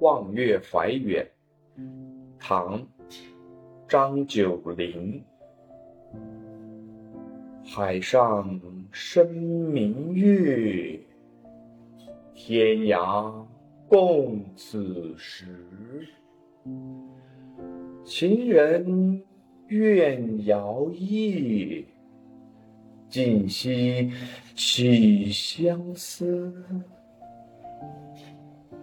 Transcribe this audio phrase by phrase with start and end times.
[0.00, 1.30] 望月怀远，
[2.38, 2.78] 唐·
[3.86, 5.22] 张九龄。
[7.62, 8.58] 海上
[8.90, 10.98] 生明月，
[12.34, 13.44] 天涯
[13.86, 16.08] 共此时。
[18.02, 19.22] 情人
[19.68, 21.84] 怨遥夜，
[23.06, 24.10] 竟夕
[24.54, 26.54] 起相思。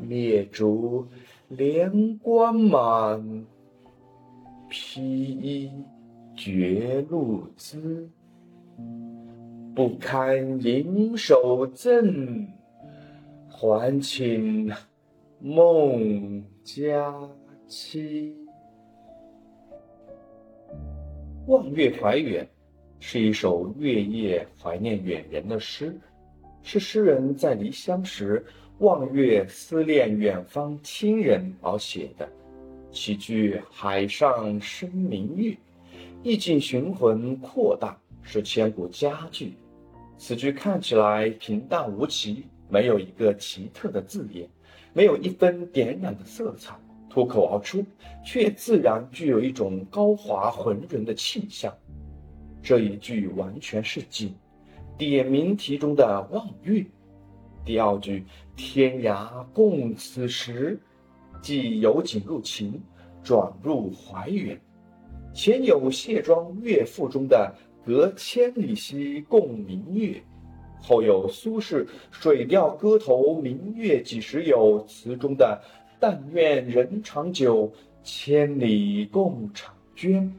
[0.00, 1.06] 灭烛
[1.50, 3.46] 怜光满，
[4.68, 5.70] 披衣
[6.36, 8.08] 觉露滋。
[9.74, 12.46] 不堪盈手赠，
[13.48, 14.72] 还请
[15.40, 17.14] 孟佳
[17.66, 18.36] 期。
[21.50, 22.44] 《望月怀远》
[22.98, 25.96] 是一首月夜怀念远人的诗，
[26.62, 28.44] 是诗人在离乡时。
[28.80, 32.28] 望月思念远方亲人而写的，
[32.92, 35.56] 其句“海上生明月”，
[36.22, 39.54] 意境雄浑阔大，是千古佳句。
[40.16, 44.48] 此句看起来平淡无奇，没有一个奇特的字眼，
[44.92, 46.78] 没有一分点染的色彩，
[47.10, 47.84] 脱口而出，
[48.24, 51.76] 却自然具有一种高华浑润的气象。
[52.62, 54.32] 这一句完全是景，
[54.96, 56.86] 点名题中的望月。
[57.68, 58.24] 第二句
[58.56, 60.80] “天涯共此时”，
[61.42, 62.80] 即由景入情，
[63.22, 64.58] 转入怀远。
[65.34, 70.18] 前有谢庄《乐赋》中的“隔千里兮共明月”，
[70.80, 75.62] 后有苏轼《水调歌头·明月几时有》词中的
[76.00, 77.70] “但愿人长久，
[78.02, 80.32] 千里共婵娟”，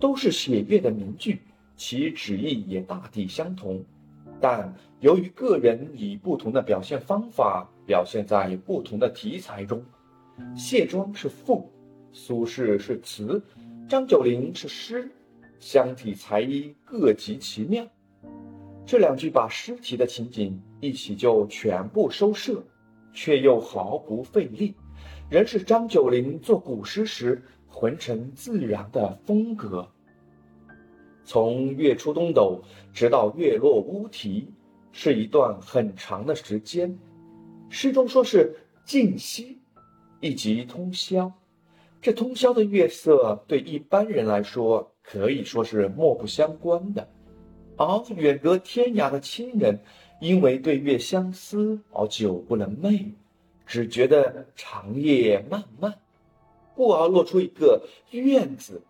[0.00, 1.42] 都是写月的名句，
[1.76, 3.84] 其旨意也大抵相同。
[4.40, 9.84] 但由于个人以不同的表现方法表现在不同的题材中，
[10.56, 11.68] 谢庄是赋，
[12.12, 13.42] 苏轼是词，
[13.88, 15.10] 张九龄是诗，
[15.58, 17.84] 相体裁衣各极其妙。
[18.86, 22.62] 这两句把诗题的情景一起就全部收摄，
[23.12, 24.74] 却又毫不费力，
[25.28, 29.86] 仍是张九龄做古诗时浑成自然的风格。
[31.28, 34.50] 从月出东斗直到月落乌啼，
[34.92, 36.98] 是一段很长的时间。
[37.68, 38.56] 诗中说是
[38.86, 39.60] 尽夕，
[40.20, 41.30] 以及通宵。
[42.00, 47.06] 这通宵的月色对一般人来说可以说是漠不相关的，
[47.76, 49.78] 而远隔天涯的亲人，
[50.22, 53.04] 因为对月相思而久不能寐，
[53.66, 55.92] 只觉得长夜漫漫，
[56.74, 58.80] 故而落出一个“怨”字。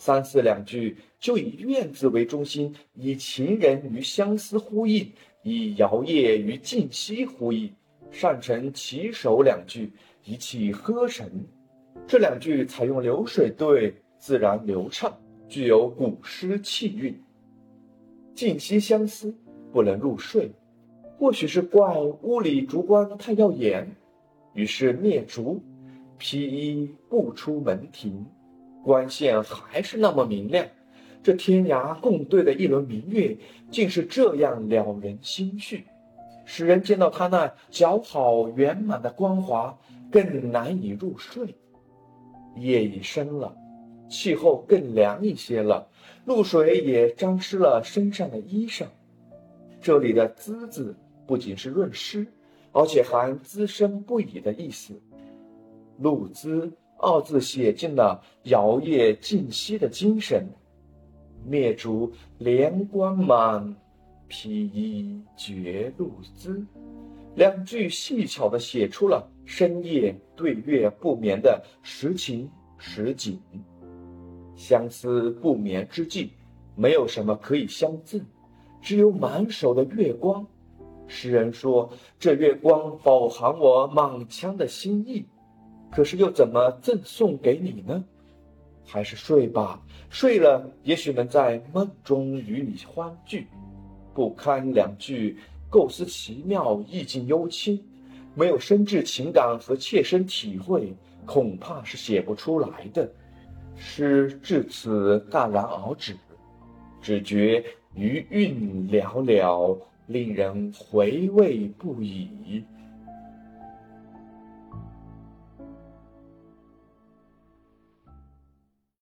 [0.00, 5.12] 三四两句就以“怨”字为中心，以情人与相思呼应，
[5.42, 7.70] 以摇曳与静息呼应，
[8.10, 9.92] 上承起首两句，
[10.24, 11.30] 一气呵成。
[12.06, 15.14] 这两句采用流水对，自然流畅，
[15.50, 17.14] 具有古诗气韵。
[18.34, 19.34] 静息相思，
[19.70, 20.50] 不能入睡，
[21.18, 23.86] 或许是怪屋里烛光太耀眼，
[24.54, 25.62] 于是灭烛，
[26.16, 28.24] 披衣不出门庭。
[28.82, 30.66] 光线还是那么明亮，
[31.22, 33.36] 这天涯共对的一轮明月，
[33.70, 35.84] 竟是这样撩人心绪，
[36.44, 39.78] 使人见到它那姣好圆满的光华，
[40.10, 41.54] 更难以入睡。
[42.56, 43.54] 夜已深了，
[44.08, 45.86] 气候更凉一些了，
[46.24, 48.86] 露水也沾湿了身上的衣裳。
[49.80, 50.96] 这里的“滋”字
[51.26, 52.26] 不仅是润湿，
[52.72, 55.00] 而且含滋生不已的意思。
[55.98, 56.72] 露滋。
[57.02, 60.46] 二字写尽了摇曳尽息的精神，
[61.46, 63.74] 灭烛怜光满，
[64.28, 66.64] 披衣觉露滋。
[67.34, 73.40] 两句细巧地写出了深夜对月不眠的实情实景。
[74.54, 76.32] 相思不眠之际，
[76.76, 78.20] 没有什么可以相赠，
[78.82, 80.46] 只有满手的月光。
[81.06, 85.24] 诗人说：“这月光饱含我满腔的心意。”
[85.92, 88.04] 可是又怎么赠送给你呢？
[88.86, 93.46] 还是睡吧，睡了也许能在梦中与你欢聚。
[94.12, 95.36] 不堪两句
[95.70, 97.80] 构思奇妙，意境幽清，
[98.34, 100.92] 没有深挚情感和切身体会，
[101.24, 103.08] 恐怕是写不出来的。
[103.76, 106.16] 诗至此戛然而止，
[107.00, 107.64] 只觉
[107.94, 109.78] 余韵寥寥，
[110.08, 112.64] 令人回味不已。